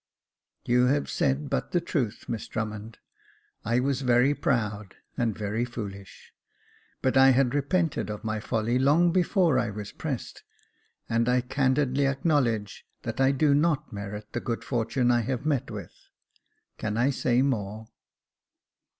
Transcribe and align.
"You 0.65 0.87
have 0.87 1.11
said 1.11 1.47
but 1.47 1.73
the 1.73 1.79
truth. 1.79 2.25
Miss 2.27 2.47
Drummond. 2.47 2.97
I 3.63 3.79
was 3.79 4.01
very 4.01 4.33
proud 4.33 4.95
and 5.15 5.37
very 5.37 5.63
foolish; 5.63 6.33
but 7.03 7.15
I 7.15 7.29
had 7.29 7.53
repented 7.53 8.09
of 8.09 8.23
my 8.23 8.39
folly 8.39 8.79
long 8.79 9.11
before 9.11 9.59
I 9.59 9.69
was 9.69 9.91
pressed; 9.91 10.41
and 11.07 11.29
I 11.29 11.41
candidly 11.41 12.05
acknow 12.05 12.43
ledge 12.43 12.83
that 13.03 13.21
I 13.21 13.31
do 13.31 13.53
not 13.53 13.93
merit 13.93 14.33
the 14.33 14.39
good 14.41 14.63
fortune 14.63 15.11
I 15.11 15.19
have 15.21 15.45
met 15.45 15.69
with. 15.69 15.93
Can 16.79 16.97
I 16.97 17.11
say 17.11 17.43
more 17.43 17.87